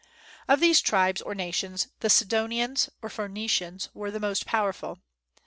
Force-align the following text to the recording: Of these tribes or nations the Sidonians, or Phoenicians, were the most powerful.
Of 0.47 0.61
these 0.61 0.81
tribes 0.81 1.21
or 1.21 1.35
nations 1.35 1.89
the 1.99 2.09
Sidonians, 2.09 2.89
or 3.03 3.09
Phoenicians, 3.11 3.89
were 3.93 4.09
the 4.09 4.19
most 4.19 4.47
powerful. 4.47 4.97